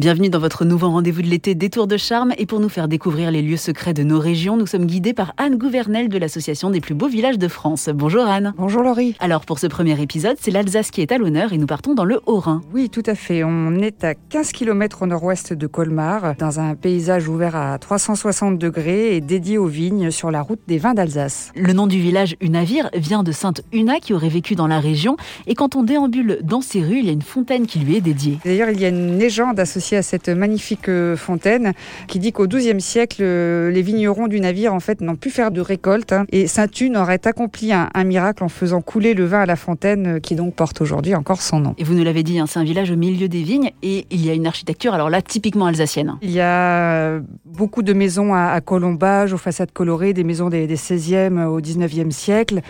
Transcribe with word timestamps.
Bienvenue 0.00 0.30
dans 0.30 0.38
votre 0.38 0.64
nouveau 0.64 0.88
rendez-vous 0.88 1.20
de 1.20 1.26
l'été 1.26 1.54
Détour 1.54 1.86
de 1.86 1.98
charme 1.98 2.32
et 2.38 2.46
pour 2.46 2.58
nous 2.58 2.70
faire 2.70 2.88
découvrir 2.88 3.30
les 3.30 3.42
lieux 3.42 3.58
secrets 3.58 3.92
de 3.92 4.02
nos 4.02 4.18
régions, 4.18 4.56
nous 4.56 4.66
sommes 4.66 4.86
guidés 4.86 5.12
par 5.12 5.34
Anne 5.36 5.58
Gouvernel 5.58 6.08
de 6.08 6.16
l'Association 6.16 6.70
des 6.70 6.80
plus 6.80 6.94
beaux 6.94 7.06
villages 7.06 7.36
de 7.36 7.48
France. 7.48 7.90
Bonjour 7.92 8.24
Anne. 8.24 8.54
Bonjour 8.56 8.82
Laurie. 8.82 9.14
Alors 9.20 9.44
pour 9.44 9.58
ce 9.58 9.66
premier 9.66 10.00
épisode, 10.00 10.38
c'est 10.40 10.50
l'Alsace 10.50 10.90
qui 10.90 11.02
est 11.02 11.12
à 11.12 11.18
l'honneur 11.18 11.52
et 11.52 11.58
nous 11.58 11.66
partons 11.66 11.92
dans 11.92 12.06
le 12.06 12.18
Haut-Rhin. 12.24 12.62
Oui, 12.72 12.88
tout 12.88 13.02
à 13.04 13.14
fait. 13.14 13.44
On 13.44 13.74
est 13.74 14.02
à 14.02 14.14
15 14.14 14.52
km 14.52 15.02
au 15.02 15.06
nord-ouest 15.06 15.52
de 15.52 15.66
Colmar, 15.66 16.34
dans 16.38 16.60
un 16.60 16.76
paysage 16.76 17.28
ouvert 17.28 17.54
à 17.54 17.78
360 17.78 18.56
degrés 18.56 19.16
et 19.16 19.20
dédié 19.20 19.58
aux 19.58 19.66
vignes 19.66 20.10
sur 20.10 20.30
la 20.30 20.40
route 20.40 20.60
des 20.66 20.78
vins 20.78 20.94
d'Alsace. 20.94 21.52
Le 21.54 21.74
nom 21.74 21.86
du 21.86 22.00
village 22.00 22.36
Unavir 22.40 22.88
vient 22.94 23.22
de 23.22 23.32
Sainte 23.32 23.60
Una 23.70 24.00
qui 24.00 24.14
aurait 24.14 24.30
vécu 24.30 24.54
dans 24.54 24.66
la 24.66 24.80
région 24.80 25.18
et 25.46 25.54
quand 25.54 25.76
on 25.76 25.82
déambule 25.82 26.38
dans 26.42 26.62
ces 26.62 26.82
rues, 26.82 27.00
il 27.00 27.04
y 27.04 27.10
a 27.10 27.12
une 27.12 27.20
fontaine 27.20 27.66
qui 27.66 27.80
lui 27.80 27.96
est 27.96 28.00
dédiée. 28.00 28.38
D'ailleurs, 28.46 28.70
il 28.70 28.80
y 28.80 28.86
a 28.86 28.88
une 28.88 29.18
légende 29.18 29.60
associée 29.60 29.89
à 29.96 30.02
cette 30.02 30.28
magnifique 30.28 30.88
euh, 30.88 31.16
fontaine 31.16 31.72
qui 32.06 32.18
dit 32.18 32.32
qu'au 32.32 32.46
XIIe 32.46 32.80
siècle, 32.80 33.22
euh, 33.22 33.70
les 33.70 33.82
vignerons 33.82 34.26
du 34.26 34.40
navire 34.40 34.74
en 34.74 34.80
fait 34.80 35.00
n'ont 35.00 35.16
pu 35.16 35.30
faire 35.30 35.50
de 35.50 35.60
récolte 35.60 36.12
hein, 36.12 36.24
et 36.30 36.46
Saint-Une 36.46 36.96
aurait 36.96 37.26
accompli 37.26 37.72
un, 37.72 37.88
miracle 38.04 38.42
en 38.42 38.48
faisant 38.48 38.80
couler 38.80 39.14
le 39.14 39.24
vin 39.24 39.40
à 39.40 39.46
la 39.46 39.56
fontaine 39.56 40.16
euh, 40.16 40.20
qui 40.20 40.34
donc 40.34 40.54
porte 40.54 40.80
aujourd'hui 40.80 41.14
encore 41.14 41.42
son 41.42 41.60
nom. 41.60 41.74
Et 41.78 41.84
vous 41.84 41.94
nous 41.94 42.04
l'avez 42.04 42.22
dit, 42.22 42.38
hein, 42.38 42.46
c'est 42.48 42.58
un 42.58 42.64
village 42.64 42.90
au 42.90 42.96
milieu 42.96 43.28
des 43.28 43.42
vignes 43.42 43.70
et 43.82 44.06
il 44.10 44.24
y 44.24 44.30
a 44.30 44.34
une 44.34 44.46
architecture 44.46 44.94
alors 44.94 45.10
là 45.10 45.22
typiquement 45.22 45.66
alsacienne. 45.66 46.16
Il 46.22 46.30
y 46.30 46.40
a 46.40 47.20
beaucoup 47.44 47.82
de 47.82 47.92
maisons 47.92 48.34
à, 48.34 48.60
colombage, 48.60 49.32
aux 49.32 49.38
façades 49.38 49.72
colorées, 49.72 50.12
des 50.12 50.24
maisons 50.24 50.48
des, 50.48 50.66
16e 50.66 51.44
au 51.44 51.60
19e 51.60 52.10
siècle 52.10 52.60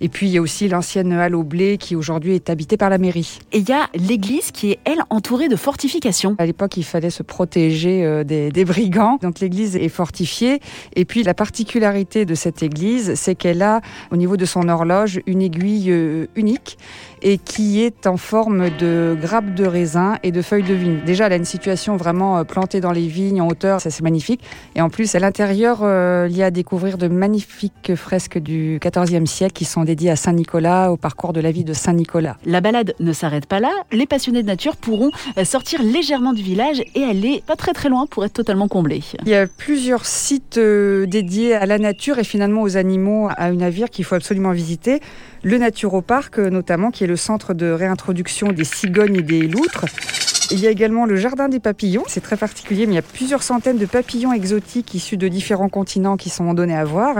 et 0.00 0.08
puis 0.08 0.26
il 0.26 0.32
y 0.32 0.38
a 0.38 0.42
aussi 0.42 0.68
l'ancienne 0.68 1.12
halle 1.12 1.34
au 1.34 1.42
blé 1.42 1.76
qui 1.78 1.96
aujourd'hui 1.96 2.34
est 2.34 2.50
habitée 2.50 2.76
par 2.76 2.90
la 2.90 2.98
mairie. 2.98 3.38
Et 3.52 3.58
il 3.58 3.68
y 3.68 3.72
a 3.72 3.88
l'église 3.94 4.50
qui 4.50 4.72
est 4.72 4.78
elle 4.84 5.02
entourée 5.10 5.48
de 5.48 5.56
fortifications. 5.56 6.36
À 6.38 6.46
l'époque 6.46 6.67
qu'il 6.68 6.84
fallait 6.84 7.10
se 7.10 7.22
protéger 7.22 8.04
euh, 8.04 8.24
des, 8.24 8.64
brigands. 8.64 9.18
Donc 9.20 9.40
l'église 9.40 9.76
est 9.76 9.88
fortifiée. 9.88 10.60
Et 10.94 11.04
puis 11.04 11.22
la 11.22 11.34
particularité 11.34 12.24
de 12.24 12.34
cette 12.34 12.62
église, 12.62 13.14
c'est 13.14 13.34
qu'elle 13.34 13.62
a 13.62 13.80
au 14.10 14.16
niveau 14.16 14.36
de 14.36 14.44
son 14.44 14.68
horloge 14.68 15.20
une 15.26 15.42
aiguille 15.42 15.90
euh, 15.90 16.26
unique 16.36 16.78
et 17.22 17.38
qui 17.38 17.82
est 17.82 18.06
en 18.06 18.16
forme 18.16 18.70
de 18.78 19.16
grappe 19.20 19.54
de 19.54 19.66
raisin 19.66 20.18
et 20.22 20.32
de 20.32 20.42
feuilles 20.42 20.62
de 20.62 20.74
vigne. 20.74 21.00
Déjà, 21.04 21.26
elle 21.26 21.32
a 21.32 21.36
une 21.36 21.44
situation 21.44 21.96
vraiment 21.96 22.38
euh, 22.38 22.44
plantée 22.44 22.80
dans 22.80 22.92
les 22.92 23.06
vignes 23.06 23.40
en 23.40 23.48
hauteur, 23.48 23.80
ça 23.80 23.90
c'est 23.90 24.02
magnifique. 24.02 24.42
Et 24.74 24.80
en 24.80 24.90
plus, 24.90 25.14
à 25.14 25.18
l'intérieur, 25.18 25.78
il 26.28 26.36
y 26.36 26.42
a 26.42 26.46
à 26.46 26.50
découvrir 26.50 26.98
de 26.98 27.08
magnifiques 27.08 27.94
fresques 27.94 28.38
du 28.38 28.80
XIVe 28.82 29.26
siècle 29.26 29.52
qui 29.52 29.64
sont 29.64 29.84
dédiées 29.84 30.10
à 30.10 30.16
Saint-Nicolas, 30.16 30.92
au 30.92 30.96
parcours 30.96 31.32
de 31.32 31.40
la 31.40 31.50
vie 31.50 31.64
de 31.64 31.72
Saint-Nicolas. 31.72 32.36
La 32.44 32.60
balade 32.60 32.94
ne 33.00 33.12
s'arrête 33.12 33.46
pas 33.46 33.60
là. 33.60 33.70
Les 33.92 34.06
passionnés 34.06 34.42
de 34.42 34.46
nature 34.46 34.76
pourront 34.76 35.10
sortir 35.44 35.82
légèrement 35.82 36.32
du 36.32 36.42
village 36.42 36.82
et 36.94 37.04
aller 37.04 37.42
pas 37.46 37.56
très 37.56 37.72
très 37.72 37.88
loin 37.88 38.06
pour 38.06 38.24
être 38.24 38.32
totalement 38.32 38.68
comblée. 38.68 39.02
Il 39.24 39.28
y 39.28 39.34
a 39.34 39.46
plusieurs 39.46 40.06
sites 40.06 40.58
euh, 40.58 41.06
dédiés 41.06 41.54
à 41.54 41.66
la 41.66 41.78
nature 41.78 42.18
et 42.18 42.24
finalement 42.24 42.62
aux 42.62 42.76
animaux 42.76 43.28
à 43.36 43.50
une 43.50 43.58
navire 43.58 43.90
qu'il 43.90 44.04
faut 44.04 44.14
absolument 44.14 44.52
visiter. 44.52 45.00
Le 45.42 45.58
Naturopark 45.58 46.38
notamment, 46.38 46.90
qui 46.90 47.04
est 47.04 47.07
le 47.08 47.16
centre 47.16 47.54
de 47.54 47.70
réintroduction 47.70 48.52
des 48.52 48.64
cigognes 48.64 49.16
et 49.16 49.22
des 49.22 49.48
loutres. 49.48 49.86
Il 50.50 50.60
y 50.60 50.66
a 50.66 50.70
également 50.70 51.04
le 51.04 51.16
jardin 51.16 51.50
des 51.50 51.60
papillons. 51.60 52.04
C'est 52.06 52.22
très 52.22 52.38
particulier, 52.38 52.86
mais 52.86 52.92
il 52.92 52.96
y 52.96 53.00
a 53.00 53.02
plusieurs 53.02 53.42
centaines 53.42 53.76
de 53.76 53.84
papillons 53.84 54.32
exotiques 54.32 54.94
issus 54.94 55.18
de 55.18 55.28
différents 55.28 55.68
continents 55.68 56.16
qui 56.16 56.30
sont 56.30 56.54
donnés 56.54 56.76
à 56.76 56.86
voir. 56.86 57.16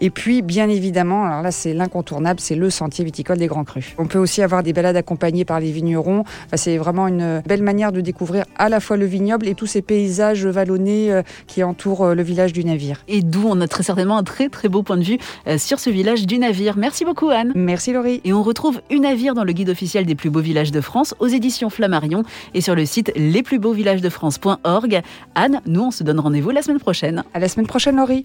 Et 0.00 0.10
puis, 0.10 0.40
bien 0.40 0.68
évidemment, 0.68 1.24
alors 1.24 1.42
là, 1.42 1.50
c'est 1.50 1.74
l'incontournable, 1.74 2.38
c'est 2.38 2.54
le 2.54 2.70
sentier 2.70 3.04
viticole 3.04 3.38
des 3.38 3.48
Grands 3.48 3.64
Crus. 3.64 3.94
On 3.98 4.06
peut 4.06 4.18
aussi 4.18 4.40
avoir 4.40 4.62
des 4.62 4.72
balades 4.72 4.94
accompagnées 4.94 5.44
par 5.44 5.58
les 5.58 5.72
vignerons. 5.72 6.22
c'est 6.54 6.78
vraiment 6.78 7.08
une 7.08 7.42
belle 7.44 7.64
manière 7.64 7.90
de 7.90 8.00
découvrir 8.00 8.44
à 8.56 8.68
la 8.68 8.78
fois 8.78 8.96
le 8.96 9.04
vignoble 9.04 9.48
et 9.48 9.56
tous 9.56 9.66
ces 9.66 9.82
paysages 9.82 10.46
vallonnés 10.46 11.12
euh, 11.12 11.22
qui 11.48 11.64
entourent 11.64 12.04
euh, 12.04 12.14
le 12.14 12.22
village 12.22 12.52
du 12.52 12.64
navire. 12.64 13.02
Et 13.08 13.22
d'où 13.22 13.46
on 13.46 13.60
a 13.60 13.66
très 13.66 13.82
certainement 13.82 14.18
un 14.18 14.22
très 14.22 14.48
très 14.48 14.68
beau 14.68 14.84
point 14.84 14.96
de 14.96 15.02
vue 15.02 15.18
euh, 15.48 15.58
sur 15.58 15.80
ce 15.80 15.90
village 15.90 16.24
du 16.24 16.38
navire. 16.38 16.76
Merci 16.76 17.04
beaucoup 17.04 17.30
Anne. 17.30 17.52
Merci 17.56 17.92
Laurie. 17.92 18.20
Et 18.24 18.32
on 18.32 18.44
retrouve 18.44 18.80
une 18.90 19.02
navire 19.02 19.34
dans 19.34 19.44
le 19.44 19.52
guide 19.52 19.70
officiel 19.70 20.06
des 20.06 20.14
plus 20.14 20.30
beaux 20.30 20.40
villages 20.40 20.70
de 20.70 20.80
France 20.80 21.16
aux 21.18 21.26
éditions 21.26 21.68
Flammarion 21.68 22.22
et 22.60 22.62
sur 22.62 22.74
le 22.74 22.84
site 22.84 23.10
lesplusbeauxvillagesdefrance.org. 23.16 25.00
Anne, 25.34 25.62
nous, 25.64 25.84
on 25.84 25.90
se 25.90 26.04
donne 26.04 26.20
rendez-vous 26.20 26.50
la 26.50 26.60
semaine 26.60 26.78
prochaine. 26.78 27.24
À 27.32 27.38
la 27.38 27.48
semaine 27.48 27.66
prochaine, 27.66 27.96
Laurie. 27.96 28.24